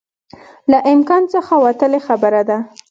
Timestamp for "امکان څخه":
0.93-1.53